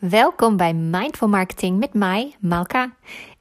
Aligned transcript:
Welkom 0.00 0.56
bij 0.56 0.74
Mindful 0.74 1.28
Marketing 1.28 1.78
met 1.78 1.94
mij, 1.94 2.34
Malka. 2.38 2.92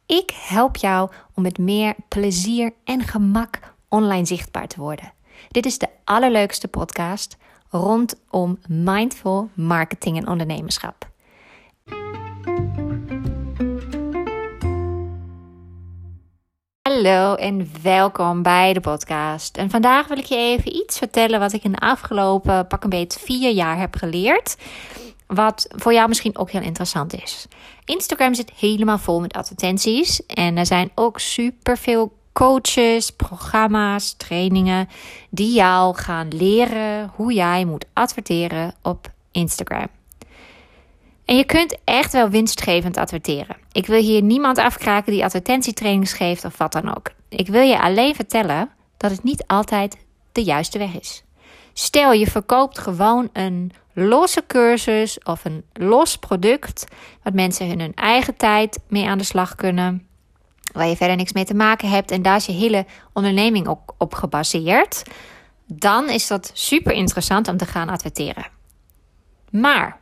Ik 0.06 0.32
help 0.36 0.76
jou 0.76 1.10
om 1.36 1.44
met 1.44 1.58
meer 1.58 1.96
plezier 2.08 2.74
en 2.84 3.02
gemak 3.02 3.60
online 3.90 4.26
zichtbaar 4.26 4.68
te 4.68 4.80
worden. 4.80 5.14
Dit 5.48 5.66
is 5.66 5.78
de 5.78 5.88
allerleukste 6.04 6.68
podcast 6.68 7.38
rondom 7.70 8.60
mindful 8.68 9.50
marketing 9.54 10.18
en 10.18 10.28
ondernemerschap. 10.28 11.10
Hallo 16.82 17.36
en 17.36 17.70
welkom 17.82 18.42
bij 18.42 18.74
de 18.74 18.82
podcast. 18.82 19.58
En 19.58 19.70
vandaag 19.70 20.08
wil 20.08 20.18
ik 20.18 20.26
je 20.26 20.36
even 20.36 20.76
iets 20.76 20.98
vertellen 20.98 21.40
wat 21.40 21.54
ik 21.54 21.64
in 21.64 21.72
de 21.72 21.80
afgelopen 21.80 22.68
pak 22.68 22.84
een 22.84 22.90
beetje 22.90 23.20
vier 23.20 23.52
jaar 23.52 23.78
heb 23.80 23.96
geleerd. 23.96 24.58
Wat 25.34 25.68
voor 25.70 25.94
jou 25.94 26.08
misschien 26.08 26.38
ook 26.38 26.52
heel 26.52 26.62
interessant 26.62 27.22
is. 27.22 27.48
Instagram 27.86 28.34
zit 28.34 28.52
helemaal 28.56 28.98
vol 28.98 29.20
met 29.20 29.34
advertenties. 29.34 30.26
En 30.26 30.58
er 30.58 30.66
zijn 30.66 30.92
ook 30.96 31.20
superveel 31.20 32.14
coaches, 32.34 33.10
programma's, 33.10 34.14
trainingen 34.18 34.88
die 35.30 35.54
jou 35.54 35.96
gaan 35.96 36.28
leren 36.28 37.12
hoe 37.16 37.34
jij 37.34 37.66
moet 37.66 37.86
adverteren 37.94 38.76
op 38.82 39.12
Instagram. 39.32 39.88
En 41.26 41.36
je 41.36 41.46
kunt 41.46 41.78
echt 41.84 42.12
wel 42.12 42.30
winstgevend 42.30 42.98
adverteren. 42.98 43.58
Ik 43.72 43.86
wil 43.86 44.02
hier 44.02 44.22
niemand 44.22 44.58
afkraken 44.58 45.12
die 45.12 45.24
advertentietrainings 45.24 46.14
geeft 46.14 46.46
of 46.46 46.58
wat 46.58 46.72
dan 46.72 46.96
ook. 46.96 47.12
Ik 47.30 47.48
wil 47.48 47.62
je 47.62 47.82
alleen 47.82 48.16
vertellen 48.16 48.70
dat 48.98 49.12
het 49.12 49.24
niet 49.24 49.44
altijd 49.48 49.98
de 50.32 50.44
juiste 50.44 50.78
weg 50.78 51.00
is. 51.00 51.24
Stel 51.74 52.12
je 52.12 52.28
verkoopt 52.28 52.80
gewoon 52.80 53.30
een 53.34 53.72
losse 53.94 54.44
cursus 54.48 55.20
of 55.24 55.46
een 55.46 55.64
los 55.74 56.18
product, 56.18 56.86
wat 57.24 57.34
mensen 57.34 57.68
in 57.68 57.80
hun 57.80 57.94
eigen 57.94 58.36
tijd 58.36 58.80
mee 58.88 59.08
aan 59.08 59.18
de 59.18 59.24
slag 59.24 59.56
kunnen, 59.56 60.08
waar 60.74 60.88
je 60.88 60.96
verder 60.96 61.16
niks 61.16 61.34
mee 61.34 61.46
te 61.46 61.54
maken 61.54 61.90
hebt 61.90 62.12
en 62.12 62.22
daar 62.22 62.36
is 62.36 62.46
je 62.46 62.52
hele 62.52 62.86
onderneming 63.14 63.68
op, 63.68 63.94
op 63.98 64.14
gebaseerd, 64.14 65.04
dan 65.66 66.10
is 66.10 66.28
dat 66.28 66.52
super 66.54 66.92
interessant 66.92 67.48
om 67.48 67.58
te 67.58 67.66
gaan 67.66 67.90
adverteren. 67.90 68.48
Maar 69.52 70.00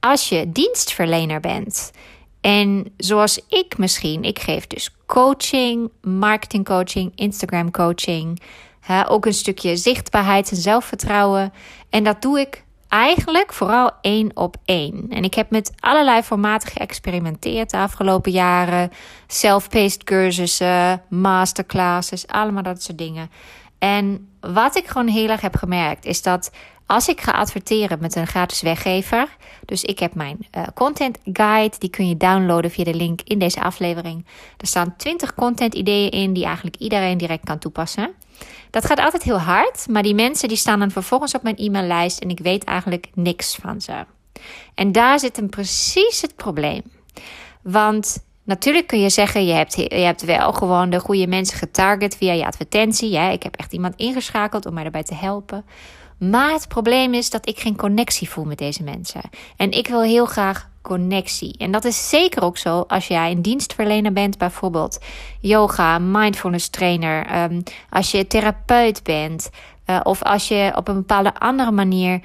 als 0.00 0.28
je 0.28 0.52
dienstverlener 0.52 1.40
bent 1.40 1.92
en 2.40 2.92
zoals 2.96 3.40
ik 3.48 3.78
misschien, 3.78 4.22
ik 4.22 4.38
geef 4.38 4.66
dus 4.66 4.90
coaching, 5.06 5.90
marketingcoaching, 6.02 7.12
Instagram 7.14 7.70
coaching, 7.70 8.40
ook 9.08 9.26
een 9.26 9.34
stukje 9.34 9.76
zichtbaarheid 9.76 10.50
en 10.50 10.56
zelfvertrouwen. 10.56 11.52
En 11.90 12.04
dat 12.04 12.22
doe 12.22 12.40
ik 12.40 12.64
eigenlijk 12.88 13.52
vooral 13.52 13.90
één 14.00 14.30
op 14.34 14.56
één. 14.64 15.06
En 15.10 15.22
ik 15.22 15.34
heb 15.34 15.50
met 15.50 15.72
allerlei 15.80 16.22
formaten 16.22 16.68
geëxperimenteerd 16.68 17.70
de 17.70 17.76
afgelopen 17.76 18.32
jaren. 18.32 18.90
Self-paced 19.26 20.04
cursussen, 20.04 21.02
masterclasses, 21.08 22.26
allemaal 22.26 22.62
dat 22.62 22.82
soort 22.82 22.98
dingen. 22.98 23.30
En 23.78 24.28
wat 24.40 24.76
ik 24.76 24.86
gewoon 24.86 25.08
heel 25.08 25.28
erg 25.28 25.40
heb 25.40 25.56
gemerkt 25.56 26.04
is 26.04 26.22
dat 26.22 26.50
als 26.86 27.08
ik 27.08 27.20
ga 27.20 27.32
adverteren 27.32 27.98
met 28.00 28.16
een 28.16 28.26
gratis 28.26 28.62
weggever, 28.62 29.36
dus 29.64 29.84
ik 29.84 29.98
heb 29.98 30.14
mijn 30.14 30.46
uh, 30.56 30.62
content 30.74 31.18
guide, 31.32 31.76
die 31.78 31.90
kun 31.90 32.08
je 32.08 32.16
downloaden 32.16 32.70
via 32.70 32.84
de 32.84 32.94
link 32.94 33.20
in 33.24 33.38
deze 33.38 33.62
aflevering. 33.62 34.26
Er 34.56 34.66
staan 34.66 34.96
20 34.96 35.34
content 35.34 35.74
ideeën 35.74 36.10
in 36.10 36.32
die 36.32 36.44
eigenlijk 36.44 36.76
iedereen 36.76 37.18
direct 37.18 37.44
kan 37.44 37.58
toepassen. 37.58 38.14
Dat 38.70 38.84
gaat 38.84 39.00
altijd 39.00 39.22
heel 39.22 39.40
hard, 39.40 39.86
maar 39.88 40.02
die 40.02 40.14
mensen 40.14 40.48
die 40.48 40.56
staan 40.56 40.78
dan 40.78 40.90
vervolgens 40.90 41.34
op 41.34 41.42
mijn 41.42 41.56
e-maillijst 41.56 42.18
en 42.18 42.30
ik 42.30 42.38
weet 42.38 42.64
eigenlijk 42.64 43.08
niks 43.14 43.54
van 43.54 43.80
ze. 43.80 44.04
En 44.74 44.92
daar 44.92 45.18
zit 45.18 45.36
hem 45.36 45.48
precies 45.48 46.22
het 46.22 46.36
probleem. 46.36 46.82
Want 47.62 48.24
natuurlijk 48.44 48.86
kun 48.86 49.00
je 49.00 49.10
zeggen, 49.10 49.46
je 49.46 49.52
hebt, 49.52 49.74
je 49.74 49.88
hebt 49.88 50.24
wel 50.24 50.52
gewoon 50.52 50.90
de 50.90 51.00
goede 51.00 51.26
mensen 51.26 51.58
getarget 51.58 52.16
via 52.16 52.32
je 52.32 52.46
advertentie. 52.46 53.10
Ja, 53.10 53.30
ik 53.30 53.42
heb 53.42 53.56
echt 53.56 53.72
iemand 53.72 53.96
ingeschakeld 53.96 54.66
om 54.66 54.74
mij 54.74 54.82
daarbij 54.82 55.04
te 55.04 55.14
helpen. 55.14 55.64
Maar 56.18 56.52
het 56.52 56.68
probleem 56.68 57.14
is 57.14 57.30
dat 57.30 57.48
ik 57.48 57.58
geen 57.58 57.76
connectie 57.76 58.28
voel 58.30 58.44
met 58.44 58.58
deze 58.58 58.82
mensen. 58.82 59.20
En 59.56 59.70
ik 59.70 59.88
wil 59.88 60.02
heel 60.02 60.26
graag 60.26 60.68
connectie. 60.82 61.54
En 61.58 61.70
dat 61.70 61.84
is 61.84 62.08
zeker 62.08 62.42
ook 62.42 62.58
zo 62.58 62.84
als 62.88 63.06
jij 63.06 63.30
een 63.30 63.42
dienstverlener 63.42 64.12
bent, 64.12 64.38
bijvoorbeeld 64.38 64.98
yoga, 65.40 65.98
mindfulness 65.98 66.68
trainer, 66.68 67.26
ehm, 67.26 67.60
als 67.90 68.10
je 68.10 68.26
therapeut 68.26 69.02
bent, 69.02 69.50
uh, 69.86 70.00
of 70.02 70.22
als 70.22 70.48
je 70.48 70.72
op 70.76 70.88
een 70.88 70.94
bepaalde 70.94 71.34
andere 71.34 71.70
manier 71.70 72.20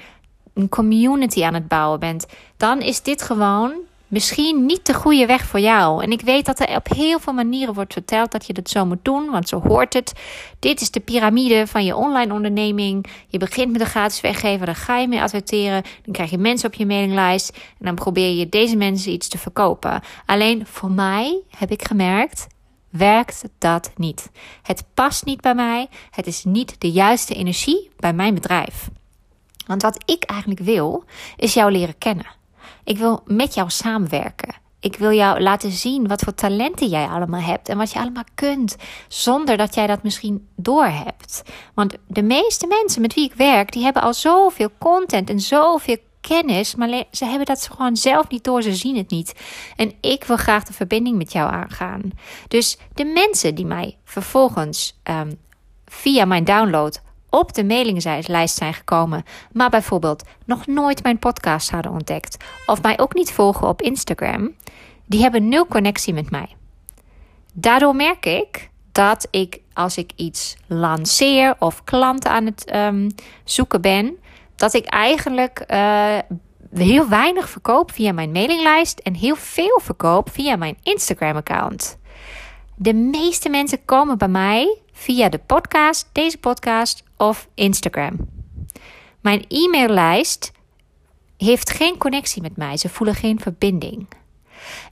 een 0.54 0.68
community 0.68 1.44
aan 1.44 1.54
het 1.54 1.68
bouwen 1.68 2.00
bent, 2.00 2.26
dan 2.56 2.80
is 2.80 3.02
dit 3.02 3.22
gewoon 3.22 3.72
misschien 4.12 4.66
niet 4.66 4.86
de 4.86 4.94
goede 4.94 5.26
weg 5.26 5.44
voor 5.44 5.60
jou. 5.60 6.02
En 6.02 6.10
ik 6.10 6.20
weet 6.20 6.46
dat 6.46 6.60
er 6.60 6.76
op 6.76 6.88
heel 6.88 7.18
veel 7.18 7.32
manieren 7.32 7.74
wordt 7.74 7.92
verteld 7.92 8.30
dat 8.30 8.46
je 8.46 8.52
dat 8.52 8.70
zo 8.70 8.86
moet 8.86 9.04
doen, 9.04 9.30
want 9.30 9.48
zo 9.48 9.60
hoort 9.60 9.92
het. 9.92 10.12
Dit 10.58 10.80
is 10.80 10.90
de 10.90 11.00
piramide 11.00 11.66
van 11.66 11.84
je 11.84 11.96
online 11.96 12.32
onderneming. 12.32 13.06
Je 13.28 13.38
begint 13.38 13.72
met 13.72 13.80
een 13.80 13.86
gratis 13.86 14.20
weggever, 14.20 14.66
dan 14.66 14.74
ga 14.74 14.98
je 14.98 15.08
mee 15.08 15.22
adverteren, 15.22 15.82
dan 16.02 16.12
krijg 16.12 16.30
je 16.30 16.38
mensen 16.38 16.68
op 16.68 16.74
je 16.74 16.86
mailinglijst 16.86 17.50
en 17.50 17.84
dan 17.86 17.94
probeer 17.94 18.30
je 18.30 18.48
deze 18.48 18.76
mensen 18.76 19.12
iets 19.12 19.28
te 19.28 19.38
verkopen. 19.38 20.02
Alleen 20.26 20.66
voor 20.66 20.90
mij 20.90 21.40
heb 21.56 21.70
ik 21.70 21.86
gemerkt, 21.86 22.46
werkt 22.90 23.44
dat 23.58 23.90
niet. 23.96 24.30
Het 24.62 24.84
past 24.94 25.24
niet 25.24 25.40
bij 25.40 25.54
mij. 25.54 25.88
Het 26.10 26.26
is 26.26 26.44
niet 26.44 26.80
de 26.80 26.90
juiste 26.90 27.34
energie 27.34 27.90
bij 27.96 28.12
mijn 28.12 28.34
bedrijf. 28.34 28.88
Want 29.66 29.82
wat 29.82 30.02
ik 30.10 30.24
eigenlijk 30.24 30.60
wil, 30.60 31.04
is 31.36 31.54
jou 31.54 31.72
leren 31.72 31.98
kennen. 31.98 32.40
Ik 32.84 32.98
wil 32.98 33.22
met 33.26 33.54
jou 33.54 33.70
samenwerken. 33.70 34.54
Ik 34.80 34.96
wil 34.96 35.12
jou 35.12 35.40
laten 35.40 35.70
zien 35.70 36.08
wat 36.08 36.20
voor 36.20 36.34
talenten 36.34 36.88
jij 36.88 37.06
allemaal 37.06 37.40
hebt 37.40 37.68
en 37.68 37.78
wat 37.78 37.92
je 37.92 37.98
allemaal 37.98 38.24
kunt, 38.34 38.76
zonder 39.08 39.56
dat 39.56 39.74
jij 39.74 39.86
dat 39.86 40.02
misschien 40.02 40.48
doorhebt. 40.56 41.42
Want 41.74 41.96
de 42.06 42.22
meeste 42.22 42.66
mensen 42.66 43.00
met 43.00 43.14
wie 43.14 43.24
ik 43.24 43.34
werk, 43.34 43.72
die 43.72 43.82
hebben 43.82 44.02
al 44.02 44.14
zoveel 44.14 44.68
content 44.78 45.30
en 45.30 45.40
zoveel 45.40 45.96
kennis, 46.20 46.74
maar 46.74 47.04
ze 47.10 47.24
hebben 47.24 47.46
dat 47.46 47.70
gewoon 47.72 47.96
zelf 47.96 48.28
niet 48.28 48.44
door, 48.44 48.62
ze 48.62 48.74
zien 48.74 48.96
het 48.96 49.10
niet. 49.10 49.34
En 49.76 49.92
ik 50.00 50.24
wil 50.24 50.36
graag 50.36 50.64
de 50.64 50.72
verbinding 50.72 51.16
met 51.16 51.32
jou 51.32 51.52
aangaan. 51.52 52.10
Dus 52.48 52.78
de 52.94 53.04
mensen 53.04 53.54
die 53.54 53.66
mij 53.66 53.96
vervolgens 54.04 55.00
um, 55.10 55.38
via 55.86 56.24
mijn 56.24 56.44
download 56.44 57.02
op 57.34 57.52
de 57.52 57.64
mailinglijst 57.64 58.56
zijn 58.56 58.74
gekomen, 58.74 59.22
maar 59.52 59.70
bijvoorbeeld 59.70 60.24
nog 60.44 60.66
nooit 60.66 61.02
mijn 61.02 61.18
podcast 61.18 61.70
hadden 61.70 61.92
ontdekt 61.92 62.44
of 62.66 62.82
mij 62.82 62.98
ook 62.98 63.14
niet 63.14 63.32
volgen 63.32 63.68
op 63.68 63.82
Instagram, 63.82 64.54
die 65.06 65.20
hebben 65.20 65.48
nul 65.48 65.66
connectie 65.66 66.14
met 66.14 66.30
mij. 66.30 66.48
Daardoor 67.52 67.96
merk 67.96 68.26
ik 68.26 68.70
dat 68.92 69.28
ik 69.30 69.60
als 69.72 69.96
ik 69.96 70.12
iets 70.16 70.56
lanceer 70.66 71.54
of 71.58 71.84
klanten 71.84 72.30
aan 72.30 72.46
het 72.46 72.74
um, 72.74 73.06
zoeken 73.44 73.80
ben, 73.80 74.16
dat 74.56 74.74
ik 74.74 74.84
eigenlijk 74.84 75.64
uh, 75.68 76.18
heel 76.74 77.08
weinig 77.08 77.48
verkoop 77.48 77.92
via 77.92 78.12
mijn 78.12 78.32
mailinglijst 78.32 78.98
en 78.98 79.14
heel 79.14 79.36
veel 79.36 79.80
verkoop 79.82 80.30
via 80.30 80.56
mijn 80.56 80.76
Instagram-account. 80.82 81.98
De 82.76 82.94
meeste 82.94 83.48
mensen 83.48 83.84
komen 83.84 84.18
bij 84.18 84.28
mij 84.28 84.81
via 84.92 85.28
de 85.28 85.38
podcast, 85.38 86.08
deze 86.12 86.38
podcast 86.38 87.02
of 87.16 87.48
Instagram. 87.54 88.28
Mijn 89.20 89.44
e-maillijst 89.48 90.52
heeft 91.36 91.70
geen 91.70 91.98
connectie 91.98 92.42
met 92.42 92.56
mij. 92.56 92.76
Ze 92.76 92.88
voelen 92.88 93.14
geen 93.14 93.40
verbinding. 93.40 94.08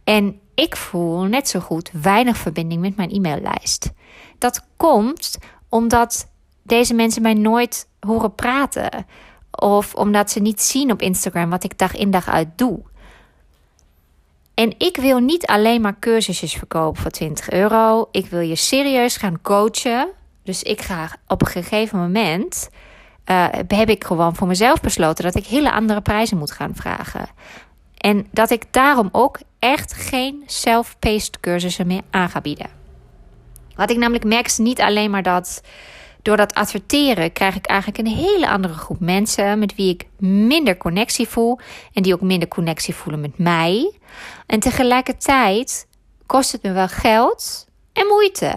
En 0.04 0.40
ik 0.54 0.76
voel 0.76 1.22
net 1.22 1.48
zo 1.48 1.60
goed 1.60 1.90
weinig 2.02 2.36
verbinding 2.36 2.80
met 2.80 2.96
mijn 2.96 3.10
e-maillijst. 3.10 3.92
Dat 4.38 4.66
komt 4.76 5.38
omdat 5.68 6.30
deze 6.62 6.94
mensen 6.94 7.22
mij 7.22 7.34
nooit 7.34 7.88
horen 8.00 8.34
praten. 8.34 9.06
Of 9.50 9.94
omdat 9.94 10.30
ze 10.30 10.40
niet 10.40 10.62
zien 10.62 10.90
op 10.90 11.02
Instagram 11.02 11.50
wat 11.50 11.64
ik 11.64 11.78
dag 11.78 11.94
in 11.96 12.10
dag 12.10 12.28
uit 12.28 12.48
doe. 12.56 12.82
En 14.60 14.74
ik 14.78 14.96
wil 14.96 15.18
niet 15.18 15.46
alleen 15.46 15.80
maar 15.80 15.98
cursusjes 15.98 16.52
verkopen 16.52 17.02
voor 17.02 17.10
20 17.10 17.50
euro. 17.50 18.08
Ik 18.10 18.26
wil 18.26 18.40
je 18.40 18.56
serieus 18.56 19.16
gaan 19.16 19.40
coachen. 19.42 20.08
Dus 20.42 20.62
ik 20.62 20.80
ga 20.80 21.10
op 21.26 21.40
een 21.40 21.46
gegeven 21.46 21.98
moment. 21.98 22.70
Uh, 23.26 23.46
heb 23.68 23.88
ik 23.88 24.04
gewoon 24.04 24.36
voor 24.36 24.46
mezelf 24.46 24.80
besloten 24.80 25.24
dat 25.24 25.34
ik 25.34 25.46
hele 25.46 25.72
andere 25.72 26.00
prijzen 26.00 26.38
moet 26.38 26.50
gaan 26.50 26.74
vragen. 26.74 27.26
En 27.96 28.26
dat 28.30 28.50
ik 28.50 28.64
daarom 28.70 29.08
ook 29.12 29.38
echt 29.58 29.92
geen 29.92 30.42
self-paced 30.46 31.40
cursussen 31.40 31.86
meer 31.86 32.02
aan 32.10 32.28
ga 32.28 32.40
bieden. 32.40 32.70
Wat 33.74 33.90
ik 33.90 33.96
namelijk 33.96 34.24
merk 34.24 34.46
is 34.46 34.58
niet 34.58 34.80
alleen 34.80 35.10
maar 35.10 35.22
dat 35.22 35.62
door 36.22 36.36
dat 36.36 36.54
adverteren 36.54 37.32
krijg 37.32 37.56
ik 37.56 37.66
eigenlijk 37.66 37.98
een 37.98 38.14
hele 38.14 38.48
andere 38.48 38.74
groep 38.74 39.00
mensen 39.00 39.58
met 39.58 39.74
wie 39.74 39.90
ik 39.90 40.06
minder 40.18 40.76
connectie 40.76 41.28
voel 41.28 41.58
en 41.92 42.02
die 42.02 42.14
ook 42.14 42.20
minder 42.20 42.48
connectie 42.48 42.94
voelen 42.94 43.20
met 43.20 43.38
mij. 43.38 43.92
En 44.46 44.60
tegelijkertijd 44.60 45.86
kost 46.26 46.52
het 46.52 46.62
me 46.62 46.72
wel 46.72 46.88
geld 46.88 47.68
en 47.92 48.06
moeite. 48.06 48.54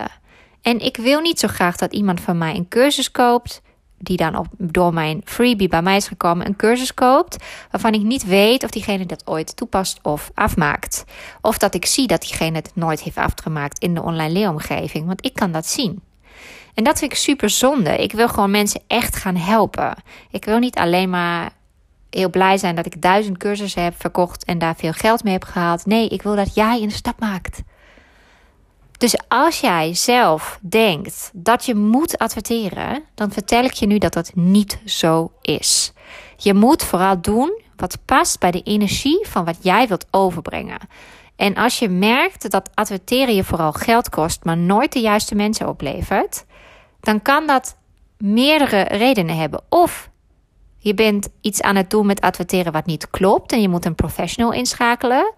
En 0.62 0.80
ik 0.80 0.98
wil 0.98 1.19
niet 1.19 1.39
zo 1.39 1.48
graag 1.48 1.75
dat 1.75 1.94
iemand 1.94 2.21
van 2.21 2.38
mij 2.38 2.56
een 2.56 2.68
cursus 2.68 3.12
koopt 3.12 3.62
die 4.04 4.18
dan 4.18 4.38
op, 4.38 4.48
door 4.57 4.94
mijn 4.94 5.21
freebie 5.25 5.68
bij 5.68 5.81
mij 5.81 5.95
is 5.95 6.07
gekomen, 6.07 6.45
een 6.45 6.56
cursus 6.56 6.94
koopt. 6.94 7.44
Waarvan 7.71 7.94
ik 7.94 8.01
niet 8.01 8.25
weet 8.25 8.63
of 8.63 8.69
diegene 8.69 9.06
dat 9.06 9.27
ooit 9.27 9.56
toepast 9.56 10.00
of 10.01 10.31
afmaakt. 10.33 11.04
Of 11.42 11.57
dat 11.57 11.75
ik 11.75 11.86
zie 11.86 12.07
dat 12.07 12.21
diegene 12.21 12.56
het 12.56 12.71
nooit 12.75 13.01
heeft 13.01 13.18
afgemaakt 13.18 13.80
in 13.80 13.94
de 13.94 14.01
online 14.01 14.33
leeromgeving. 14.33 15.06
Want 15.06 15.25
ik 15.25 15.33
kan 15.33 15.51
dat 15.51 15.65
zien. 15.65 16.01
En 16.73 16.83
dat 16.83 16.99
vind 16.99 17.11
ik 17.11 17.17
super 17.17 17.49
zonde. 17.49 17.97
Ik 17.97 18.11
wil 18.11 18.27
gewoon 18.27 18.51
mensen 18.51 18.81
echt 18.87 19.15
gaan 19.15 19.35
helpen. 19.35 19.95
Ik 20.31 20.45
wil 20.45 20.59
niet 20.59 20.77
alleen 20.77 21.09
maar 21.09 21.51
heel 22.09 22.29
blij 22.29 22.57
zijn 22.57 22.75
dat 22.75 22.85
ik 22.85 23.01
duizend 23.01 23.37
cursussen 23.37 23.83
heb 23.83 23.93
verkocht 23.97 24.45
en 24.45 24.57
daar 24.57 24.75
veel 24.75 24.91
geld 24.91 25.23
mee 25.23 25.33
heb 25.33 25.43
gehaald. 25.43 25.85
Nee, 25.85 26.07
ik 26.07 26.21
wil 26.21 26.35
dat 26.35 26.55
jij 26.55 26.81
een 26.81 26.91
stap 26.91 27.19
maakt. 27.19 27.61
Dus 28.97 29.17
als 29.27 29.59
jij 29.59 29.93
zelf 29.93 30.59
denkt 30.61 31.31
dat 31.33 31.65
je 31.65 31.75
moet 31.75 32.17
adverteren, 32.17 33.03
dan 33.15 33.31
vertel 33.31 33.63
ik 33.63 33.73
je 33.73 33.85
nu 33.85 33.97
dat 33.97 34.13
dat 34.13 34.31
niet 34.35 34.79
zo 34.85 35.31
is. 35.41 35.93
Je 36.37 36.53
moet 36.53 36.83
vooral 36.83 37.21
doen 37.21 37.61
wat 37.75 37.97
past 38.05 38.39
bij 38.39 38.51
de 38.51 38.61
energie 38.61 39.25
van 39.29 39.45
wat 39.45 39.57
jij 39.61 39.87
wilt 39.87 40.05
overbrengen. 40.11 40.79
En 41.35 41.56
als 41.56 41.80
je 41.80 41.89
merkt 41.89 42.51
dat 42.51 42.69
adverteren 42.74 43.35
je 43.35 43.44
vooral 43.44 43.71
geld 43.71 44.09
kost, 44.09 44.44
maar 44.44 44.57
nooit 44.57 44.94
de 44.94 45.00
juiste 45.00 45.35
mensen 45.35 45.68
oplevert, 45.68 46.45
dan 47.00 47.21
kan 47.21 47.47
dat 47.47 47.77
meerdere 48.18 48.81
redenen 48.81 49.38
hebben. 49.38 49.62
Of 49.69 50.09
je 50.77 50.94
bent 50.94 51.30
iets 51.41 51.62
aan 51.62 51.75
het 51.75 51.89
doen 51.89 52.06
met 52.06 52.21
adverteren 52.21 52.71
wat 52.71 52.85
niet 52.85 53.09
klopt 53.09 53.51
en 53.51 53.62
je 53.62 53.69
moet 53.69 53.85
een 53.85 53.95
professional 53.95 54.51
inschakelen. 54.51 55.33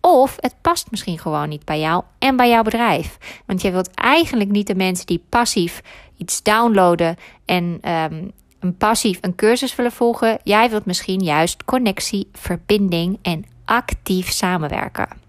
Of 0.00 0.36
het 0.40 0.54
past 0.60 0.90
misschien 0.90 1.18
gewoon 1.18 1.48
niet 1.48 1.64
bij 1.64 1.80
jou 1.80 2.02
en 2.18 2.36
bij 2.36 2.48
jouw 2.48 2.62
bedrijf. 2.62 3.18
Want 3.46 3.62
je 3.62 3.70
wilt 3.70 3.90
eigenlijk 3.90 4.50
niet 4.50 4.66
de 4.66 4.74
mensen 4.74 5.06
die 5.06 5.24
passief 5.28 5.82
iets 6.16 6.42
downloaden 6.42 7.16
en 7.44 7.80
um, 7.90 8.32
een 8.60 8.76
passief 8.76 9.18
een 9.20 9.34
cursus 9.34 9.74
willen 9.74 9.92
volgen. 9.92 10.38
Jij 10.44 10.70
wilt 10.70 10.86
misschien 10.86 11.20
juist 11.20 11.64
connectie, 11.64 12.28
verbinding 12.32 13.18
en 13.22 13.44
actief 13.64 14.30
samenwerken. 14.30 15.21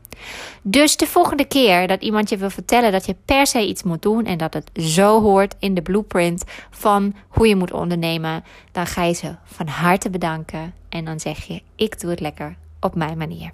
Dus 0.62 0.98
de 0.98 1.08
volgende 1.08 1.46
keer 1.46 1.88
dat 1.88 2.02
iemand 2.02 2.30
je 2.30 2.38
wil 2.38 2.50
vertellen 2.50 2.92
dat 2.92 3.06
je 3.06 3.16
per 3.26 3.48
se 3.48 3.68
iets 3.68 3.84
moet 3.84 4.02
doen 4.02 4.26
en 4.26 4.38
dat 4.38 4.54
het 4.54 4.70
zo 4.74 5.22
hoort 5.22 5.56
in 5.60 5.74
de 5.74 5.82
blueprint 5.82 6.44
van 6.70 7.16
hoe 7.28 7.48
je 7.48 7.56
moet 7.56 7.72
ondernemen, 7.74 8.44
dan 8.72 8.88
ga 8.88 9.04
je 9.04 9.14
ze 9.14 9.36
van 9.44 9.68
harte 9.68 10.10
bedanken 10.10 10.74
en 10.90 11.06
dan 11.06 11.20
zeg 11.20 11.44
je: 11.44 11.62
Ik 11.76 12.00
doe 12.00 12.10
het 12.10 12.20
lekker 12.20 12.56
op 12.80 12.96
mijn 12.96 13.18
manier. 13.18 13.52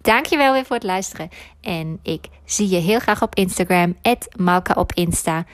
Dankjewel 0.00 0.52
weer 0.52 0.64
voor 0.64 0.76
het 0.76 0.84
luisteren. 0.84 1.28
En 1.60 1.98
ik 2.02 2.26
zie 2.44 2.68
je 2.68 2.76
heel 2.76 2.98
graag 2.98 3.22
op 3.22 3.34
Instagram, 3.34 3.96
Malka 4.36 4.74
op 4.74 4.92
Insta. 4.92 5.44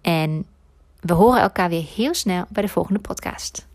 En 0.00 0.46
we 1.00 1.12
horen 1.12 1.40
elkaar 1.40 1.68
weer 1.68 1.86
heel 1.96 2.14
snel 2.14 2.44
bij 2.48 2.62
de 2.62 2.68
volgende 2.68 3.00
podcast. 3.00 3.67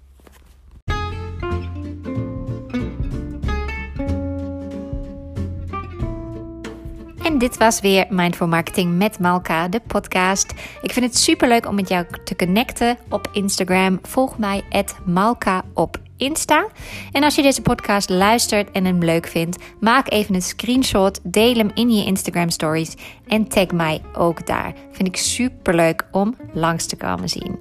Dit 7.44 7.58
was 7.58 7.80
weer 7.80 8.06
Mindful 8.10 8.48
Marketing 8.48 8.98
met 8.98 9.20
Malka, 9.20 9.68
de 9.68 9.82
podcast. 9.88 10.54
Ik 10.82 10.94
vind 10.94 11.06
het 11.06 11.18
super 11.18 11.48
leuk 11.48 11.68
om 11.68 11.76
met 11.76 11.90
jou 11.90 12.06
te 12.24 12.36
connecten 12.36 12.98
op 13.10 13.30
Instagram. 13.32 14.00
Volg 14.02 14.38
mij 14.38 14.64
Malka 15.06 15.64
op 15.74 15.98
Insta. 16.18 16.68
En 17.12 17.24
als 17.24 17.36
je 17.36 17.42
deze 17.42 17.62
podcast 17.62 18.10
luistert 18.10 18.72
en 18.72 18.86
hem 18.86 19.04
leuk 19.04 19.28
vindt, 19.28 19.58
maak 19.80 20.12
even 20.12 20.36
een 20.36 20.42
screenshot, 20.42 21.20
deel 21.24 21.56
hem 21.56 21.72
in 21.74 21.92
je 21.92 22.06
Instagram 22.06 22.50
stories 22.50 22.96
en 23.28 23.48
tag 23.48 23.72
mij 23.72 24.02
ook 24.14 24.48
daar. 24.48 24.74
Vind 24.92 25.08
ik 25.08 25.18
super 25.18 25.76
leuk 25.76 26.06
om 26.12 26.36
langs 26.54 26.86
te 26.86 26.96
komen 26.96 27.30
zien. 27.30 27.60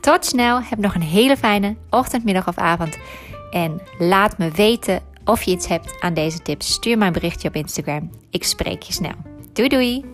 Tot 0.00 0.24
snel, 0.24 0.62
heb 0.62 0.78
nog 0.78 0.94
een 0.94 1.02
hele 1.02 1.36
fijne 1.36 1.76
ochtend, 1.90 2.24
middag 2.24 2.48
of 2.48 2.58
avond. 2.58 2.98
En 3.50 3.80
laat 3.98 4.38
me 4.38 4.50
weten 4.50 5.00
of 5.24 5.42
je 5.42 5.50
iets 5.50 5.66
hebt 5.66 6.00
aan 6.00 6.14
deze 6.14 6.42
tips. 6.42 6.72
Stuur 6.72 6.98
mij 6.98 7.06
een 7.06 7.12
berichtje 7.12 7.48
op 7.48 7.54
Instagram. 7.54 8.10
Ik 8.30 8.44
spreek 8.44 8.82
je 8.82 8.92
snel. 8.92 9.16
Doei 9.52 9.68
doei! 9.68 10.13